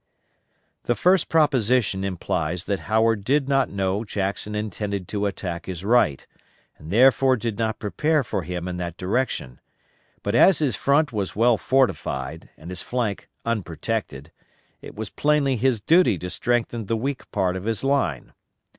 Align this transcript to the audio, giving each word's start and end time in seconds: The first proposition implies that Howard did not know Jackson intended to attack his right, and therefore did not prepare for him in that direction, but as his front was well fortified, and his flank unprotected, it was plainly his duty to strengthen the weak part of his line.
The 0.85 0.95
first 0.95 1.29
proposition 1.29 2.03
implies 2.03 2.65
that 2.65 2.79
Howard 2.89 3.23
did 3.23 3.47
not 3.47 3.69
know 3.69 4.03
Jackson 4.03 4.55
intended 4.55 5.07
to 5.09 5.27
attack 5.27 5.67
his 5.67 5.85
right, 5.85 6.25
and 6.79 6.89
therefore 6.89 7.35
did 7.37 7.59
not 7.59 7.77
prepare 7.77 8.23
for 8.23 8.41
him 8.41 8.67
in 8.67 8.77
that 8.77 8.97
direction, 8.97 9.61
but 10.23 10.33
as 10.33 10.57
his 10.57 10.75
front 10.75 11.13
was 11.13 11.35
well 11.35 11.55
fortified, 11.55 12.49
and 12.57 12.71
his 12.71 12.81
flank 12.81 13.29
unprotected, 13.45 14.31
it 14.81 14.95
was 14.95 15.11
plainly 15.11 15.55
his 15.55 15.79
duty 15.81 16.17
to 16.17 16.31
strengthen 16.31 16.87
the 16.87 16.97
weak 16.97 17.29
part 17.31 17.55
of 17.55 17.65
his 17.65 17.83
line. 17.83 18.33